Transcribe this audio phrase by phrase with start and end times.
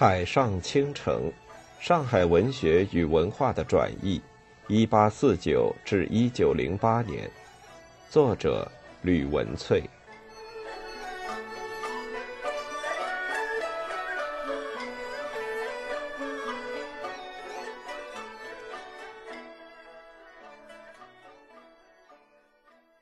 [0.00, 1.28] 海上倾城，
[1.80, 4.22] 上海文学与文化的转译，
[4.68, 7.28] 一八四九至一九零八年，
[8.08, 8.70] 作者
[9.02, 9.82] 吕文翠。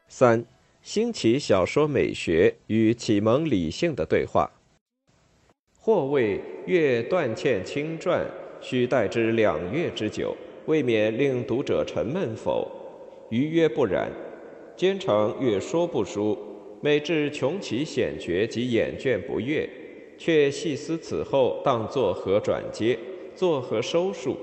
[0.08, 0.42] 三，
[0.80, 4.50] 兴起小说美学与启蒙理性的对话。
[5.78, 8.27] 或谓阅断欠清传，
[8.61, 12.69] 须待之两月之久，未免令读者沉闷否？
[13.30, 14.11] 余曰不然。
[14.77, 16.37] 兼常阅说不书，
[16.80, 19.69] 每至穷奇险绝及眼倦不悦，
[20.19, 22.98] 却细思此后当作何转接，
[23.34, 24.37] 作何收束，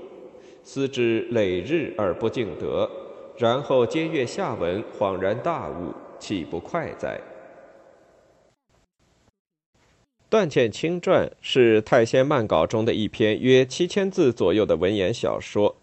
[0.64, 2.90] 思之累日而不尽得，
[3.38, 7.20] 然后皆阅下文，恍然大悟，岂不快哉？
[10.34, 15.76] 《段倩清传》是太仙漫稿中的一篇约七千字左右的文言小说，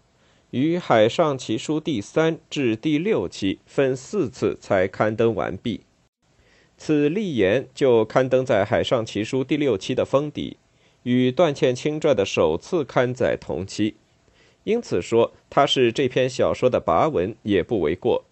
[0.49, 5.79] 于《海上奇书》第三至第六期分四次才刊登完毕。
[6.77, 10.57] 此立言就刊登在《海上奇书》第六期的封底，
[11.03, 13.95] 与《段倩清传》的首次刊载同期，
[14.65, 18.25] 因此说它是这篇小说的跋文也不为过。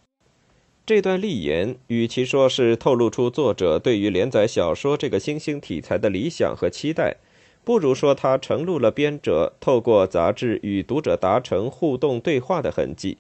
[0.90, 7.18] 这段立言，与其说是透露出作者对于连载小说这个新兴题材的理想和期待，
[7.64, 13.20] 不如说它承露了编者透过杂志与读者达成互动对话的痕迹。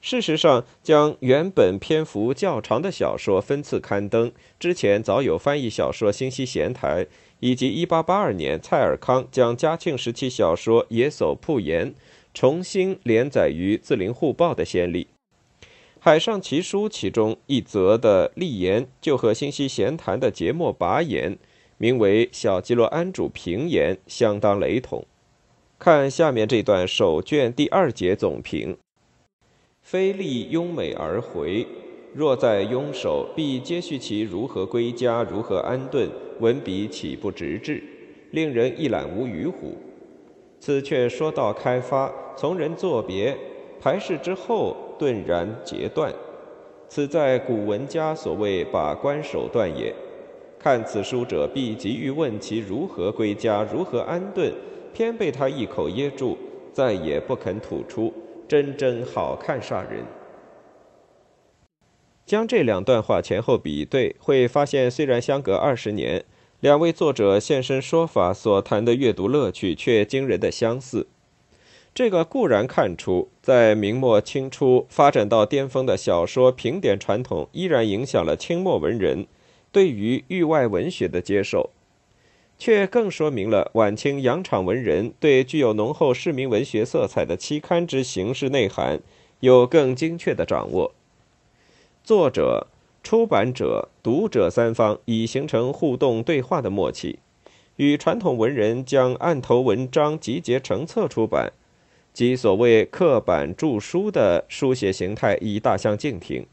[0.00, 7.04] 事实上，将原本篇幅较长的小说分次刊登，之前早有翻译小说《新西闲台》，
[7.38, 11.92] 以及1882年蔡尔康将嘉庆时期小说《野叟铺言》
[12.34, 15.04] 重新连载于《字林护报》的先例。
[16.02, 21.36] 《海上奇书》其中一则的立言，就和《新西闲谈》的节末跋言，
[21.76, 25.04] 名为《小吉罗安主评言》，相当雷同。
[25.78, 28.78] 看下面这段首卷第二节总评：
[29.82, 31.66] 非立拥美而回，
[32.14, 36.08] 若在拥守，必接续其如何归家，如何安顿，
[36.38, 37.84] 文笔岂不直至，
[38.30, 39.76] 令人一览无余乎？
[40.58, 43.36] 此却说到开发，从人作别。
[43.82, 46.12] 排试之后，顿然截断，
[46.86, 49.94] 此在古文家所谓把关手段也。
[50.58, 54.52] 看此书者，必急于问其如何归家，如何安顿，
[54.92, 56.36] 偏被他一口噎住，
[56.70, 58.12] 再也不肯吐出，
[58.46, 60.04] 真真好看煞人。
[62.26, 66.22] 将这两段话前后比对，会发现虽然相隔二十年，
[66.60, 71.06] 两位作者现身说法所谈的阅读乐趣却惊人的相似。
[71.92, 79.26] 这个固然看出，在明末清初发展到巅峰的小说评点传统，依然影响了清末文人
[79.72, 81.70] 对于域外文学的接受，
[82.58, 89.00] 却更说明了晚清洋场文人对具有浓厚市民文学色彩的期刊之形式内涵
[89.40, 90.92] 有更精确的掌握。
[92.04, 92.68] 作者、
[93.02, 97.18] 出版者、读者三方已形成互动对话的默契，
[97.76, 101.52] 与传统文人将案头文章集结成册出版。
[102.12, 106.46] 即所谓刻板著书的书写形态已大相径庭。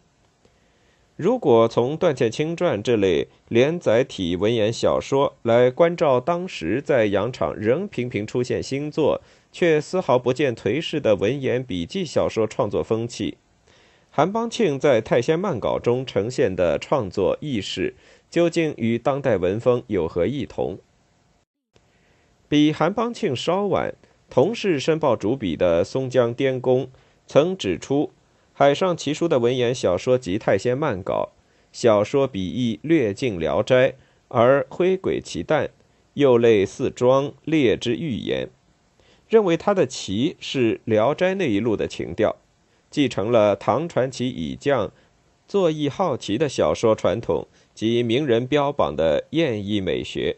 [1.16, 9.20] 如果从《段倩清传》这类连载体文言小说来关照当时在洋场仍频频出现新作，
[9.52, 13.38] 却丝毫不见颓势的文言笔记小说创作风气，
[14.12, 17.96] 韩邦庆在《太仙漫稿》中呈现的创作意识，
[18.30, 20.78] 究竟与当代文风有何异同？
[22.48, 23.96] 比韩邦庆稍晚。
[24.30, 26.90] 同是申报主笔的松江滇公
[27.26, 28.04] 曾指出，
[28.54, 31.30] 《海上奇书》的文言小说集《太仙漫稿》，
[31.72, 33.90] 小说笔意略近《聊斋》，
[34.28, 35.70] 而灰鬼奇诞
[36.16, 38.50] 又类似庄烈之寓言，
[39.30, 42.36] 认为他的奇是《聊斋》那一路的情调，
[42.92, 44.92] 继承了唐传奇以将
[45.48, 50.36] 作艺好奇的小说传统及名人标榜的艳逸美学，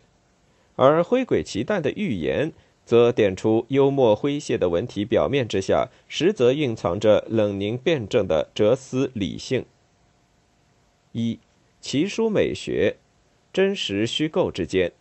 [0.75, 2.53] 而灰鬼奇诞的寓言。
[2.89, 9.63] 则点出幽默诙谐的文体表面之下，实则蕴藏着冷凝辩证的哲思理性。
[11.11, 11.37] 一
[11.79, 12.95] 奇书美学，
[13.53, 14.91] 真实虚构之间，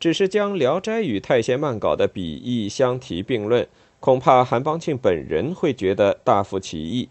[0.00, 3.68] 只是将《聊斋》与《太闲漫稿》的笔意相提并论，
[4.00, 7.08] 恐怕韩邦庆本人会觉得大负其意，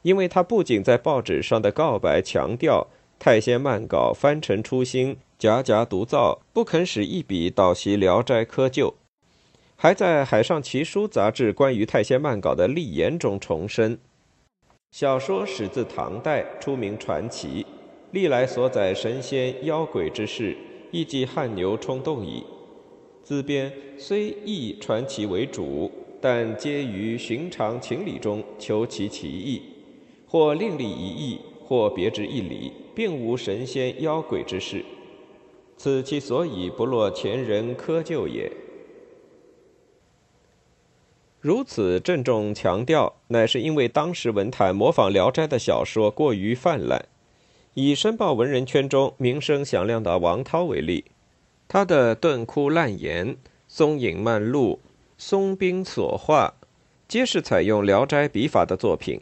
[0.00, 2.88] 因为他不仅在报纸上的告白强调
[3.18, 5.16] 《太仙漫稿》翻陈出新。
[5.38, 8.94] 夹夹独造，不肯使一笔倒袭《聊斋》窠臼，
[9.76, 13.98] 还在《海上奇书》杂志关于太仙漫稿的立言中重申：
[14.92, 17.66] 小说始自唐代，出名传奇，
[18.12, 20.56] 历来所载神仙妖鬼之事，
[20.90, 22.42] 亦即汗牛充栋矣。
[23.22, 29.60] 自编虽以传奇为主，但皆于寻常情理中求其其意，
[30.26, 34.82] 或另立一意，或别之一理，并无神仙妖鬼之事。
[35.76, 38.50] 此其所以不落前人窠臼也。
[41.38, 47.06] 如此郑重强调，乃是因为当时文坛模仿《聊斋》的小说过于泛滥。
[47.74, 51.04] 以申报文人圈中名声响亮的王涛为例，
[51.68, 53.28] 他的《顿窟烂言》
[53.68, 54.80] 《松影漫录》
[55.18, 56.54] 《松冰所画》，
[57.06, 59.20] 皆是采用《聊斋》笔法的作品。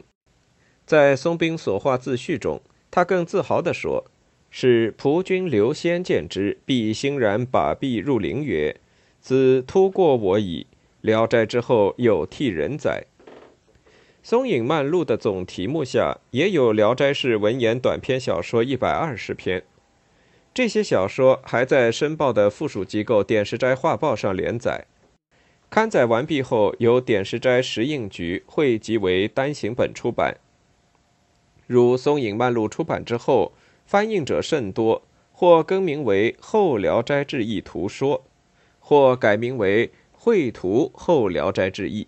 [0.85, 2.61] 在《松冰所画自序》中，
[2.95, 4.05] 他更自豪地说。
[4.49, 8.77] 是仆君刘仙见之，必欣然把臂入陵曰
[9.19, 10.65] ：“子突过我矣。”
[11.01, 13.03] 《聊斋》之后有替人哉？
[14.23, 19.63] 《松影漫录》的总题目下也有《聊斋》式文言短篇小说一百二十篇。
[20.53, 24.85] 这些小说还在《申报》的附属机构《点石斋画报》上连载。
[25.69, 30.37] 刊载完毕后，由点石斋石印局汇集为单行本出版。
[31.67, 33.51] 如《松影漫录》出版之后。
[33.85, 38.17] 翻印者甚多，或更名为《后聊斋志异图说》，
[38.79, 42.05] 或改名为《绘图后聊斋志异》，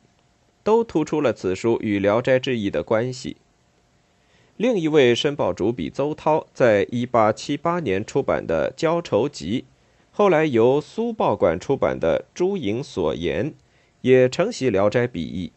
[0.63, 3.37] 都突出了此书与《聊斋志异》的关系。
[4.55, 9.61] 另一位申报主笔邹涛，在一八七八年出版的《交愁集》，
[10.09, 13.51] 后来由苏报馆出版的《朱影所言》，
[14.01, 15.51] 也承袭《聊斋》笔意。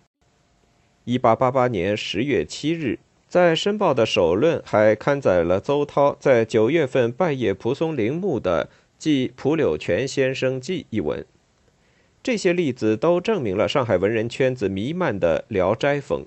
[1.05, 2.99] 一八八八年十月七日。
[3.31, 8.65] 在《申报》的首论还刊载了邹涛在九月份拜谒蒲松龄墓的
[8.99, 11.25] 《记蒲柳泉先生记》一文，
[12.25, 16.27] 这些例子都证明了上海文人圈子弥漫的《聊斋》风。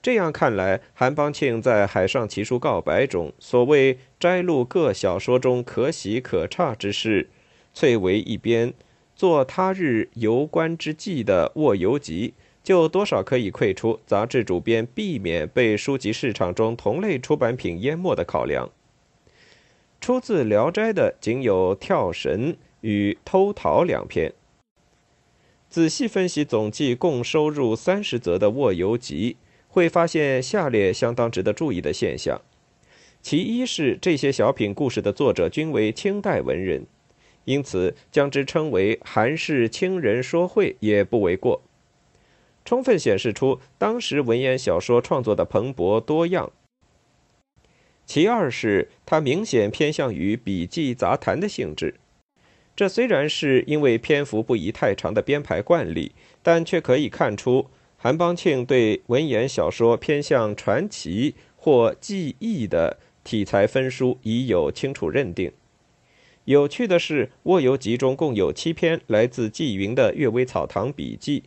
[0.00, 7.28] 这样看来，韩邦庆在《海上奇书告白》中所谓摘录各小说中可喜可差之事，
[7.74, 8.72] 翠为一边，
[9.14, 12.32] 作他日游观之记的卧游集。
[12.70, 18.70] 就多少可以窥出杂志主编避免被书籍市场中同类出版品淹没的考量。
[20.00, 22.52] 出自《聊斋》的仅有《跳神》
[22.82, 24.32] 与《偷桃》两篇。
[25.68, 32.40] 仔细分析总计共收入三十则的《卧游集》，会发现下列相当值得注意的现象：
[33.20, 36.86] 其一是这些小品故事的作者均为清代文人，
[37.46, 41.60] 因此将之称为韩氏清人说会也不为过。
[42.64, 46.52] 充分显示出当时文言小说创作的蓬勃多样。
[48.06, 51.94] 其二是它明显偏向于笔记杂谈的性质，
[52.74, 56.12] 这虽然是因为篇幅不宜太长的编排惯例，
[56.42, 57.66] 但却可以看出
[57.96, 65.52] 韩邦庆对文言小说偏向传奇或记忆的题材分书已有清楚认定。
[66.46, 71.40] 有趣的是，《卧游集》中共有七篇来自纪云的《阅微草堂笔记》。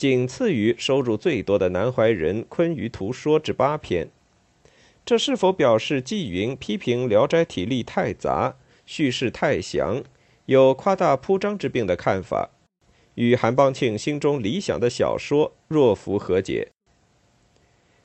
[0.00, 4.08] 仅次于收入最多的南怀仁《昆舆图说》之八篇，
[5.04, 8.56] 这是否表示纪云批评《聊斋》体力太杂、
[8.86, 10.02] 叙事太详，
[10.46, 12.48] 有夸大铺张之病的看法，
[13.16, 16.68] 与韩邦庆心中理想的小说若符合解？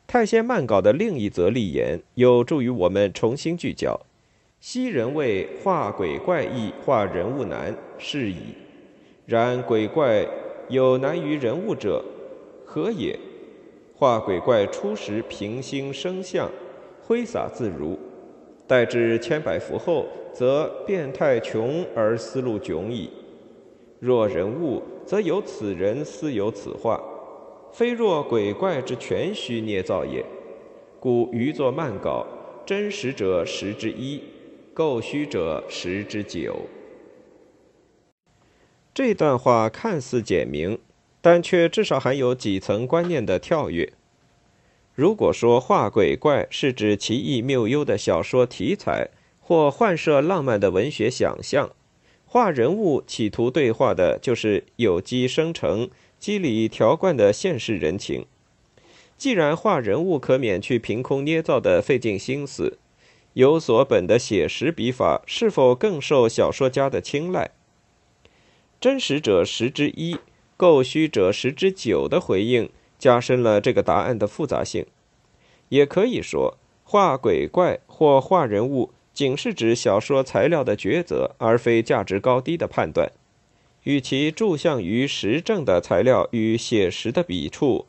[0.06, 4.02] 太仙漫稿的另一则立言，有助于我们重新聚焦：
[4.60, 8.54] 昔人谓画鬼怪易，画人物难，是矣。
[9.26, 10.28] 然鬼怪。
[10.70, 12.04] 有难于人物者，
[12.66, 13.18] 何也？
[13.94, 16.50] 画鬼怪初时平心生相，
[17.02, 17.98] 挥洒自如；
[18.68, 23.10] 待至千百幅后，则变态穷而思路窘矣。
[24.00, 27.02] 若人物，则有此人思有此画，
[27.72, 30.26] 非若鬼怪之全虚捏造也。
[31.00, 32.26] 故余作漫稿，
[32.66, 34.20] 真实者十之一，
[34.74, 36.56] 构虚者十之九。
[38.96, 40.80] 这段话看似简明，
[41.20, 43.92] 但却至少含有几层观念的跳跃。
[44.94, 49.10] 如果说画鬼怪是指奇异谬幽的小说题材，
[49.42, 51.72] 或幻设浪漫的文学想象，
[52.26, 58.26] 画人物企图对话的就是有机生成、机理条贯的现实人情。
[59.18, 62.78] 既然画人物可免去凭空捏造的费尽心思，
[63.34, 67.52] 有所本的写实笔法是否更受小说家的青睐？
[68.86, 70.16] 真实者十之一，
[70.56, 74.86] 构虚者十之九的回应，加深了这个答案的复杂性。
[75.70, 83.12] 也可以说，画鬼怪或画人物，仅是指小说材料的抉择，而非价值高低的判断。
[83.86, 87.88] 与其注向于实证的材料与写实的笔触，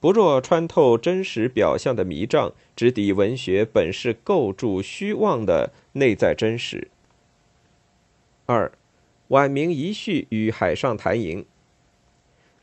[0.00, 6.88] 不若穿透真实表象的迷障，直抵文学本是构筑虚妄的内在真实。
[8.46, 8.72] 二。
[9.28, 11.42] 晚明遗绪与海上谈吟》。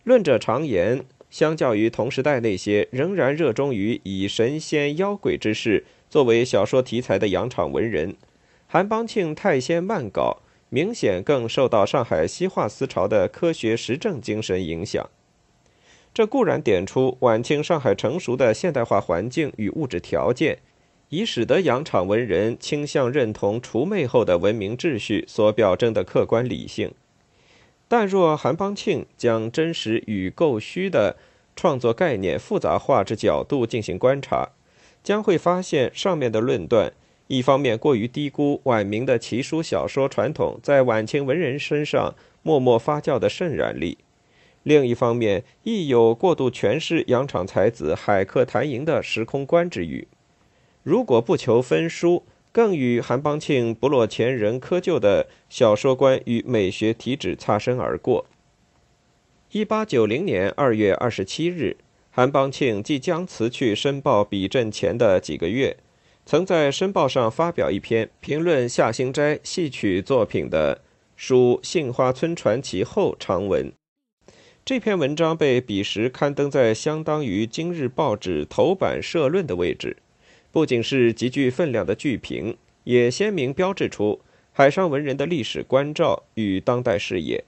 [0.04, 8.16] 论者常言，相较于同时代那些仍然热衷于以神仙妖鬼之事作为小说题材的洋场文人，
[8.66, 15.08] 韩邦庆《太仙漫稿》明显更受到上海西化思潮的科学实证精神影响。
[16.16, 20.58] 这固然点出晚清上海成熟的现代化环境与物质条件。
[21.10, 26.92] 以使得洋场文人倾向认同除魅后的文明秩序所表征的客观理性，
[27.88, 31.16] 但若韩邦庆将真实与构虚的
[31.56, 34.50] 创作概念复杂化之角度进行观察，
[35.04, 36.92] 将会发现上面的论断，
[37.28, 44.00] 一方面过于低估晚明的奇书小说传统在晚清文人身上默默发酵的渗染力，
[44.64, 50.08] 另一方面亦有过度诠释洋场才子海客谈吟的时空观之语。
[50.86, 58.28] 如果不求分书，更与韩邦庆不落前人窠臼的小说观与美学体旨擦身而过。
[59.52, 61.78] 一八九零年二月二十七日，
[62.12, 65.76] 韩邦庆即将辞去《申报》笔阵前的几个月，
[66.24, 70.76] 曾在《申报》上发表一篇评论夏兴斋戏曲作品的
[71.16, 73.74] 《书杏花村传奇》后长文。
[74.64, 79.98] 这篇文章被彼时刊登在相当于今日报纸头版社论的位置。
[80.56, 84.22] 不仅是极具分量的剧评，也鲜明标志出
[84.54, 87.44] 海上文人的历史关照与当代视野。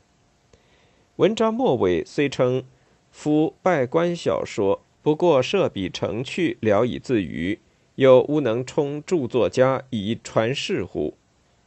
[1.15, 2.65] 文章末尾虽称
[3.09, 7.57] 夫拜官小说不过设笔成趣，聊以自娱，
[7.95, 11.13] 又无能充著作家以传世乎？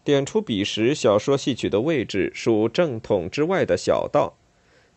[0.05, 4.35] 点出彼时小说戏曲的位置属正统之外的小道。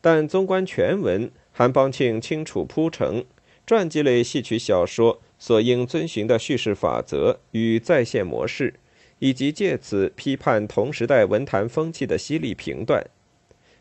[0.01, 3.23] 但纵观全文，韩邦庆清楚铺陈
[3.65, 5.21] 传记类戏曲小说。
[5.43, 8.75] 所应遵循的叙事法则与再现模式，
[9.19, 13.05] 以及借此批判同时代文坛风气的犀利评断，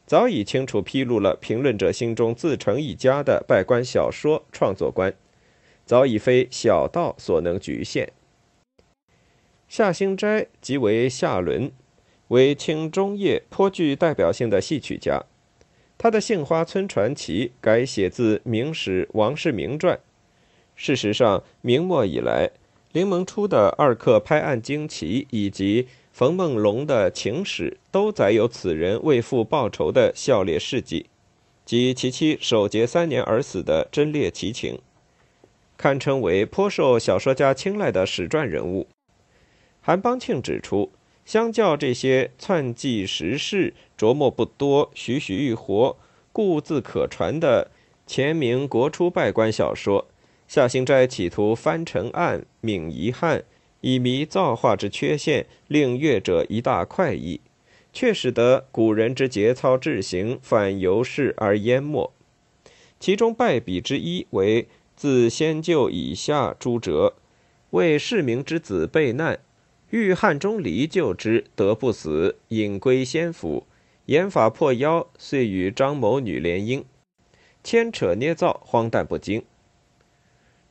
[0.04, 5.14] 早已清楚披露了评论者心中自成一家的拜官小说创作观，
[5.87, 8.11] 早已非小道所能局限。
[9.69, 11.71] 夏兴斋即为夏伦，
[12.26, 15.23] 为清中叶颇具代表性的戏曲家，
[15.97, 19.97] 他的《杏花村传奇》改写自《明史王世明传》。
[20.75, 22.50] 事实上，明末以来，
[22.93, 31.07] 林萌初的《二刻拍案惊奇》以及冯梦龙的《情史》都载有此人为父报仇的笑烈事迹，
[31.64, 34.79] 及其妻守节三年而死的贞烈奇情，
[35.76, 38.88] 堪称为颇受小说家青睐的史传人物。
[39.81, 40.91] 韩邦庆指出，
[41.25, 45.97] 相较这些篡记时事、琢磨不多、栩栩欲活、
[46.33, 47.71] 故自可传的
[48.07, 50.07] 前明国初拜官小说。
[50.55, 53.43] 夏兴斋企图翻陈案、泯遗憾，
[53.81, 57.41] 以弥造化之缺陷，令阅者一大快意，
[57.91, 62.13] 却使得古人之节操志行反由世而淹没。
[63.01, 67.15] 其中败笔之一为自先救以下诸折，
[67.71, 69.41] 为世明之子被难，
[69.89, 73.67] 遇汉中离救之，得不死，隐归先府，
[74.05, 76.85] 言法破妖，遂与张某女联姻，
[77.65, 79.43] 牵扯捏造，荒诞不经。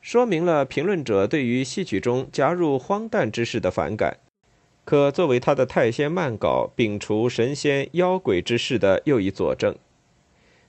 [0.02, 4.18] 说明了评论者对于戏曲中加入荒诞之事的反感，
[4.84, 9.76] 可作为他的《太仙漫稿》摒除神仙妖鬼之事的又一佐证。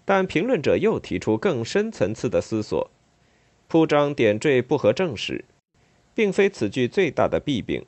[0.05, 2.91] 但评论者又提出更深层次的思索：
[3.67, 5.43] 铺张点缀不合正史，
[6.13, 7.83] 并非此剧最大的弊病。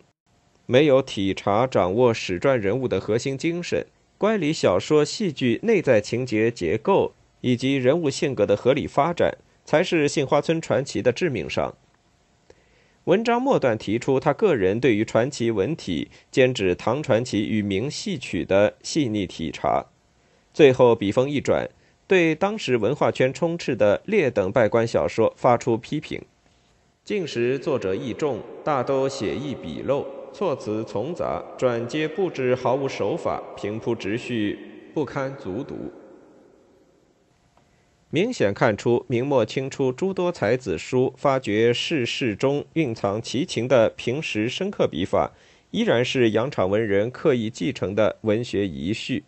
[0.66, 3.86] 没有体察掌握史传人物的核心精神，
[4.18, 9.38] 乖离小说戏剧内在情节结构以及人物性格的合理发展。
[9.66, 11.76] 才是《杏花村传奇》的致命伤。
[13.06, 19.86] 文章末段提出他个人对于传奇文体兼指唐传奇与明戏曲的细腻体察，
[20.54, 21.70] 最后笔锋一转，
[22.08, 26.20] 对当时文化圈充斥的劣等拜官小说发出批评。
[27.04, 34.58] 近时作者意重，大都写意笔漏，措辞丛杂，转接布置毫无手法，平铺直叙，
[34.96, 35.94] 不堪卒读。
[38.12, 45.34] 明显看出，明末清初诸多才子书发掘世事中蕴藏奇情的平实深刻笔法，
[45.72, 49.24] 依然是洋场文人刻意继承的文学遗绪，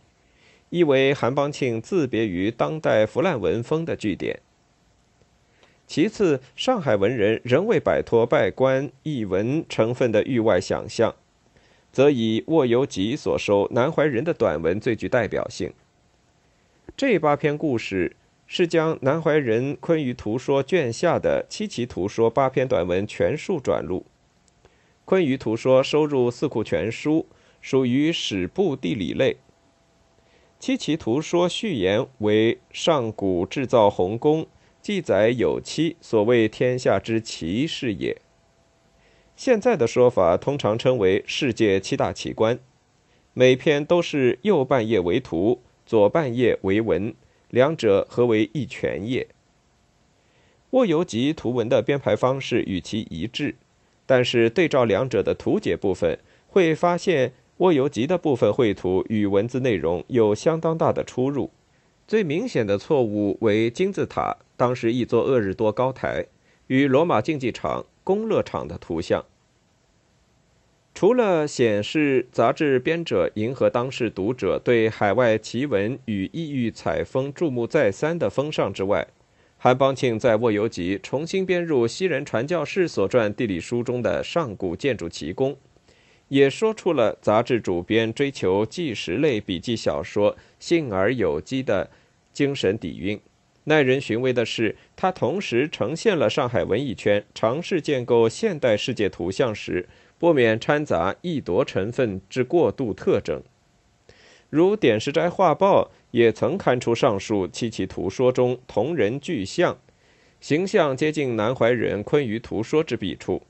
[0.69, 4.39] 亦为韩邦庆自别于当代腐烂文风的据点。
[5.85, 11.15] 其次，上海文人仍未摆脱拜官译文成分的域外想象，
[11.91, 15.73] 则以沃游吉所收南怀仁的短文最具代表性。
[16.95, 18.15] 这八篇故事。
[18.47, 24.05] 是将南怀仁《昆舆图说》卷下的七奇图说八篇短文全数转录，
[25.03, 27.27] 《昆舆图说》收入《四库全书》，
[27.61, 29.37] 属于史部地理类。
[30.59, 34.47] 七奇图说序言为上古制造鸿宫，
[34.81, 38.17] 记载有七，所谓天下之奇事也。
[39.35, 42.57] 现在的说法通常称为世界七大奇观，
[43.33, 47.13] 每篇都是右半页为图，左半页为文，
[47.49, 49.27] 两者合为一全页。
[50.71, 53.55] 沃游集图文的编排方式与其一致，
[54.05, 57.33] 但是对照两者的图解部分，会发现。
[57.57, 61.49] 沃游集的部分绘图与文字内容有相当大的出入，
[62.07, 66.27] 最明显的错误为金字塔，当时一座鄂日多高台，
[66.67, 69.25] 与罗马竞技场、公乐场的图像。
[70.99, 79.05] 除了显示杂志编者迎合当时读者对海外奇闻与异域采风注目再三的风尚之外，
[79.59, 85.55] 韩邦庆在卧游集重新编入西人传教士所传地理书中的上古建筑奇功。
[86.29, 91.91] 也说出了杂志主编追求纪实类笔记小说信而有机的
[92.33, 93.21] 精神底蕴。
[93.65, 99.87] 耐人寻味的是，他同时呈现了上海文艺圈尝试建构现代世界图像时
[100.19, 103.41] 不免掺杂异夺成分之过度特征。
[104.49, 109.77] 如《点石斋画报》也曾刊出上述七奇图说中同人具象，
[110.39, 113.41] 形象接近南怀仁《昆舆图说》之笔触。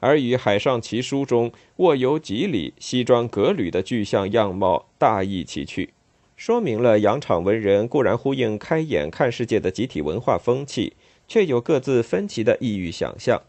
[0.00, 5.90] 而与《海上奇书》中卧游集里西装革履的具象样貌大异其趣，
[6.36, 10.94] 说明了洋场文人固然呼应开眼看世界的集体文化风气，
[11.28, 13.42] 却有各自分歧的异域想象。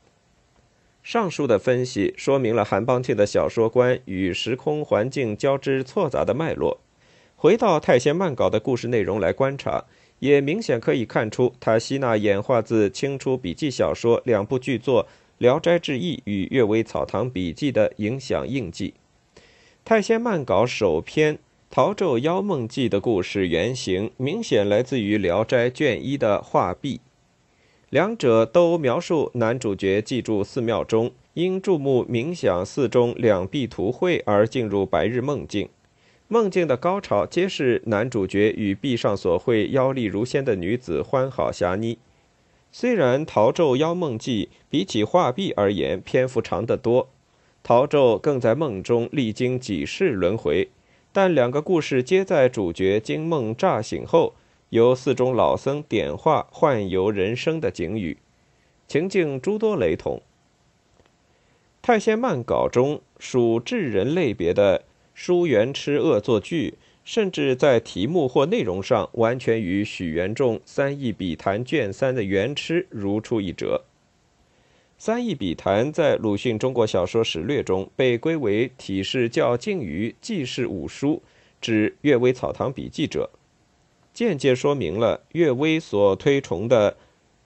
[1.04, 6.80] 上述的分析说明了韩邦庆的小说观与时空环境交织错杂的脉络。
[7.36, 9.86] 回到太仙漫稿的故事内容来观察，
[10.20, 15.08] 也明显可以看出他吸纳演化自清初笔记小说两部巨作。
[15.44, 18.94] 《聊斋志异》与《阅微草堂笔记》的影响印记，
[19.84, 21.34] 《太仙漫稿》首篇
[21.72, 27.02] 《桃咒妖梦记》的故事原型明显来自于《聊斋》卷一的画壁，
[27.92, 35.68] 两者都描述男主角寄住寺庙中，因注目冥想寺中两壁图绘而进入白日梦境，
[36.30, 41.98] 梦境的高潮皆是男主角与壁上所绘妖丽如仙的女子欢好侠昵。
[42.72, 47.10] 虽然《陶咒妖梦记》比起画壁而言篇幅长得多，
[47.62, 50.70] 陶咒更在梦中历经几世轮回，
[51.12, 54.34] 但两个故事皆在主角惊梦乍醒后，
[54.72, 58.18] 由寺中老僧点化幻游人生的景语，
[58.88, 60.18] 情境诸多雷同。
[61.82, 66.74] 《太仙漫稿》中属智人类别的书元痴恶作剧。
[67.04, 73.82] 甚至在题目或内容上，完全与许元仲《三义笔谈》卷三的元痴如出一辙。
[75.04, 81.24] 《三义笔谈》在鲁迅《中国小说史略》中被归为体式较近于记事五书
[81.60, 83.32] 指《阅微草堂笔记》者，
[84.14, 86.98] 间接说明了岳微所推崇的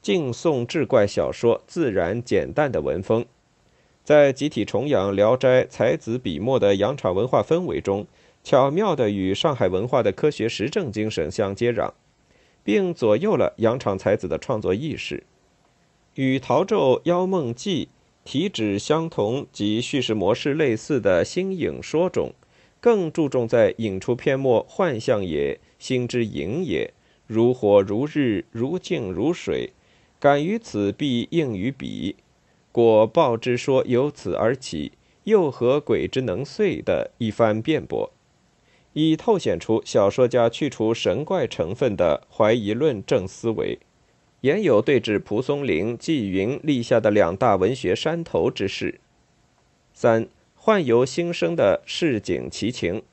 [0.02, 3.26] 敬宋志怪小说自然简淡的文风，
[4.04, 8.06] 在集体崇仰《聊斋》才子笔墨的洋场文化氛围中。
[8.44, 11.90] 巧妙地与上海文化的科学实证精神相接壤，
[12.64, 15.24] 并左右了洋场才子的创作意识。
[16.14, 17.86] 与《陶咒妖梦记》
[18.24, 22.34] 体旨相同及叙事模式类似的新影说中，
[22.86, 26.94] 更注重在引出篇末幻象也，心之影也，
[27.26, 29.72] 如火如日，如镜如水，
[30.20, 32.16] 感于此必应于彼，
[32.72, 34.92] 果报之说由此而起，
[35.24, 38.12] 又何鬼之能遂的一番辩驳。
[38.94, 43.80] 以透显出小说家去除神怪成分的怀疑论证思维，
[44.42, 49.00] 言有对峙蒲松龄、纪云立下的两大文学山头之势。
[49.92, 50.28] 三
[50.66, 52.96] 幻游新生的市井奇情，《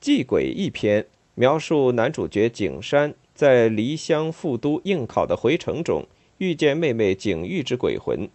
[0.00, 6.06] 祭鬼》一篇描述男主角景山在离乡复都应考的回程中，
[6.38, 8.26] 遇见妹妹景玉之鬼魂，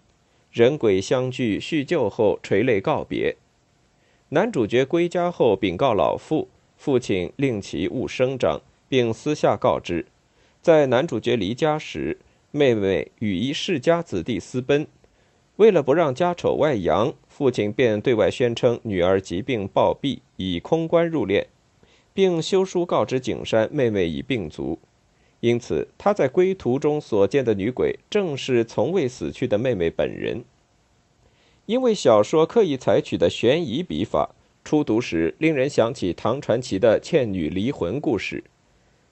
[0.52, 3.36] 人鬼相聚叙旧后垂泪告别。
[4.30, 6.47] 男主角归家后禀告老父，
[6.78, 10.06] 父亲令其勿声张，并私下告知，
[10.62, 12.19] 在男主角离家时，
[12.52, 14.86] 妹妹与一世家子弟私奔，
[15.60, 21.48] 为了不让家丑外扬，父亲便对外宣称女儿疾病暴毙，已空关入殓，
[22.13, 24.80] 并修书告知景山妹妹已病卒，
[25.41, 30.45] 因此他在归途中所见的女鬼正是从未死去的妹妹本人。
[31.65, 34.30] 因为小说刻意采取的悬疑笔法，
[34.63, 38.45] 初读时令人想起唐传奇的倩女离魂故事，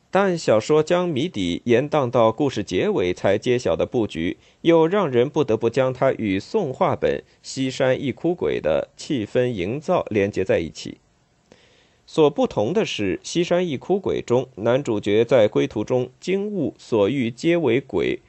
[0.10, 10.98] 但小说将谜底延宕到故事结尾才揭晓的布局，又让人不得不将它与宋话本《西山一哭鬼》的气氛营造连接在一起。
[12.06, 18.22] 所不同的是，《西山一哭鬼》中男主角在归途中惊悟所遇皆为鬼，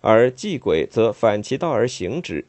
[0.00, 2.46] 而祭鬼则反其道而行之，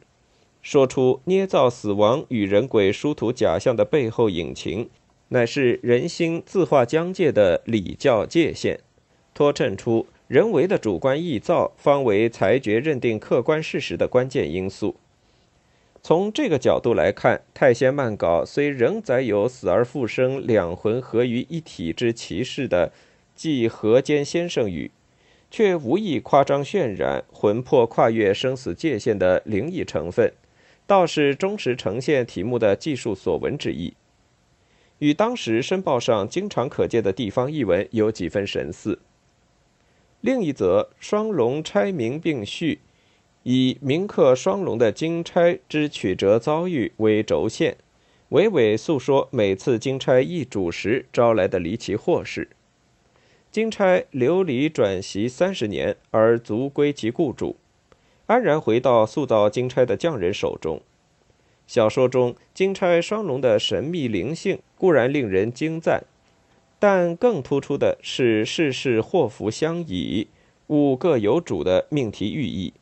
[0.62, 4.88] 说出捏造死亡与人鬼殊途假象的背后隐情，
[5.28, 8.80] 乃是人心自化疆界的礼教界限，
[9.34, 14.96] 托衬出人为的主观臆造方为裁决认定客观事实的关键因素。
[16.02, 22.92] 从这个角度来看，太仙漫稿虽仍载有死而复生、两魂合于一体之奇事的
[23.34, 24.90] 即河间先生语，
[25.50, 30.32] 却无意夸张渲染魂魄跨越生死界限的灵异成分，
[30.86, 33.92] 倒是忠实呈现题目的技术所闻之意，
[34.98, 38.98] 与当时申报上经常可见的地方译文有几分神似。
[40.20, 42.80] 另一则双龙拆名并序。
[43.44, 47.78] 以铭刻双龙的金钗之曲折遭遇为轴线，
[48.30, 52.48] 娓娓诉说每次金钗易主时招来的离奇祸事。
[53.50, 57.56] 金钗流离转徙三十年，而足归其雇主，
[58.26, 60.82] 安然回到塑造金钗的匠人手中。
[61.68, 66.02] 小说中金钗双龙的神秘灵性固然令人惊赞，
[66.78, 70.28] 但更突出的是世事祸福相倚，
[70.68, 72.72] 物各有主的命题寓意。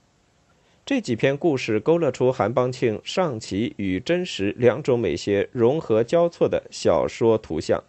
[0.85, 7.83] 这几篇故事勾勒出韩邦庆上奇与真实两种美学融合交错的小说图像。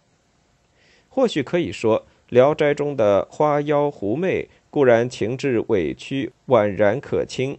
[1.08, 7.56] 或许可以说，《聊斋》中的花妖狐媚固然情致委屈宛然可亲，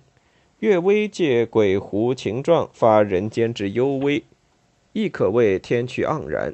[0.60, 4.24] 岳微借鬼狐情状发人间之幽微，
[4.92, 6.54] 亦可谓天趣盎然。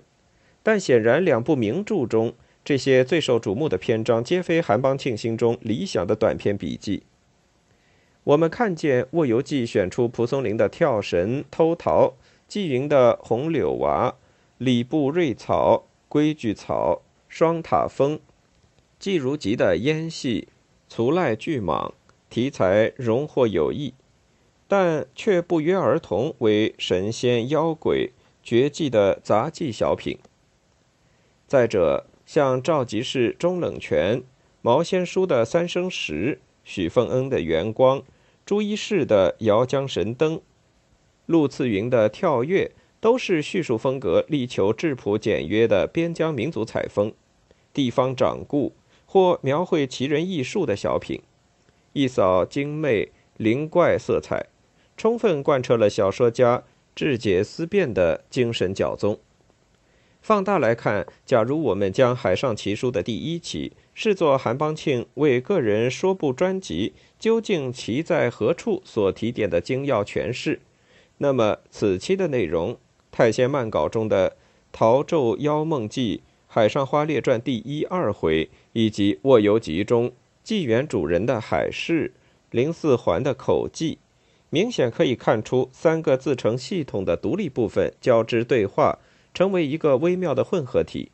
[0.62, 7.04] 但显然，两部名著中这些最受瞩目的篇章，皆非韩邦庆心中理想的短篇笔记。
[8.24, 12.14] 我们看见《卧游记》选出蒲松龄的跳神、偷桃，
[12.48, 14.16] 纪云的红柳娃，
[14.60, 18.20] 礼部瑞草、规矩草、双塔峰，
[19.00, 20.48] 季如吉的烟戏、
[20.90, 21.92] 除赖巨蟒，
[22.30, 23.94] 题材荣获有异，
[24.68, 28.12] 但却不约而同为神仙妖鬼
[28.44, 30.18] 绝技的杂技小品。
[31.48, 34.24] 再者，像赵吉士中冷泉、
[34.62, 38.04] 毛先书的三生石、许凤恩的圆光。
[38.46, 40.38] 朱一士的《摇江神灯》，
[41.26, 47.12] 陆次云的《跳跃》，都是叙述风格力求质朴简约的边疆民族采风、
[47.74, 48.74] 地方掌故
[49.08, 51.24] 或描绘奇人异术的小品，
[51.96, 54.48] 一扫精媚灵怪色彩，
[54.98, 59.18] 充分贯彻了小说家智解思辨的精神教宗。
[60.22, 70.60] 放大来看，假如我们将《海上奇书》的第一期视作韩邦庆为个人说部专辑究竟其在何处所提点的精要诠释，
[71.20, 72.74] 那么此期的内容
[73.10, 74.32] 《太仙漫稿》中的
[74.74, 80.12] 《桃咒妖梦记》《海上花列传》第一二回，以及《卧游集》中
[80.46, 82.14] 纪元主人的海事、
[82.52, 83.98] 林四环的口技，
[84.50, 89.00] 明显可以看出三个自成系统的独立部分交织对话。
[89.36, 91.12] 成为一个微妙的混合体。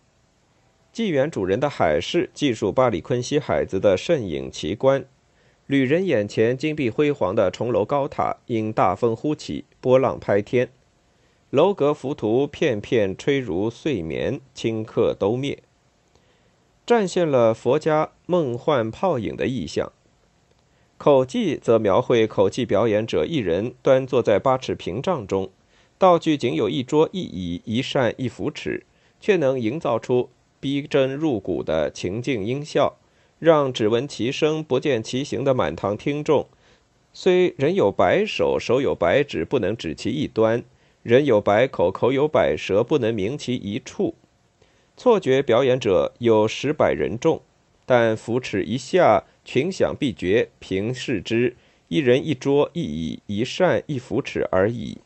[0.93, 5.03] 纪元主人的海市记述巴里昆西海子的甚隐奇观，
[5.65, 10.69] 旅人眼前金碧辉煌的重楼高塔因大风忽起，波浪拍天，
[11.49, 15.63] 楼阁浮屠片片吹如碎棉，顷刻都灭，
[16.85, 19.91] 展现了佛家梦幻泡影的意象。
[20.97, 25.49] 口技则描绘口技表演者一人端坐在八尺屏障中。
[25.97, 28.85] 道具仅有一桌一椅一扇一扶持，
[29.19, 32.97] 却能营造出逼真入骨的情境音效，
[33.37, 36.47] 让只闻其声不见其形的满堂听众，
[37.13, 40.63] 虽人有百手手有百指不能指其一端，
[41.03, 44.15] 人有百口口有百舌不能明其一处，
[44.95, 47.41] 错觉表演者有十百人众，
[47.85, 51.55] 但扶持一下群响必绝，凭视之，
[51.87, 54.99] 一人一桌一椅一扇一扶持而已。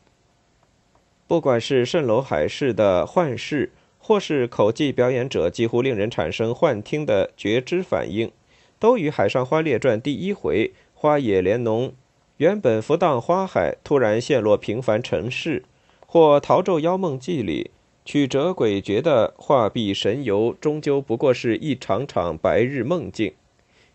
[1.26, 8.30] 不管是蜃楼海市的幻视，或是口技表演者几乎令人产生幻听的觉知反应，
[8.78, 11.92] 都与《海上花列传》第一回花野莲农
[12.36, 15.64] 原本浮荡花海，突然陷落平凡尘世，
[16.06, 17.70] 或《逃咒妖梦记》里
[18.06, 23.34] 曲折诡谲的画壁神游，终究不过是一场场白日梦境，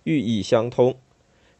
[0.04, 0.97] 寓意相通。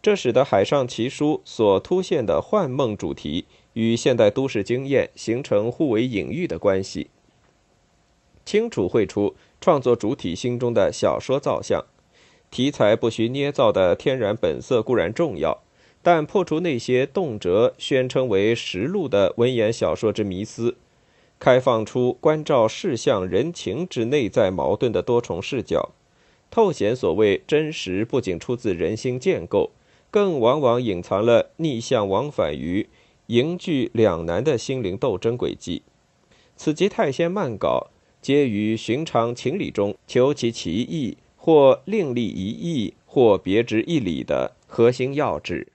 [0.02, 3.46] 这使得《海上奇书》所突现的幻梦主题。
[3.74, 7.10] 与现代都市经验形成互为隐喻的关系，
[8.44, 11.86] 清楚绘出创作主体心中的小说造像。
[12.50, 15.64] 题材不需捏造的天然本色固然重要，
[16.04, 20.76] 但破除那些动辄宣称为实录的文言小说之迷思，
[21.42, 25.90] 开放出关照事项人情之内在矛盾的多重视角，
[26.52, 29.72] 透显所谓真实不仅出自人心建构，
[30.12, 32.88] 更往往隐藏了逆向往返于
[33.26, 35.82] 凝聚两难的心灵斗争轨迹。
[36.56, 37.88] 此即太仙漫稿
[38.22, 45.70] 皆于寻常情理中求其其意，或另立一意，或别之一理的核心要旨。